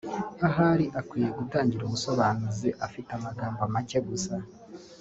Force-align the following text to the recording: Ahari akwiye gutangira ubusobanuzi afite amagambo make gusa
Ahari 0.47 0.85
akwiye 0.99 1.29
gutangira 1.39 1.81
ubusobanuzi 1.85 2.69
afite 2.85 3.09
amagambo 3.17 3.61
make 3.73 3.99
gusa 4.09 4.35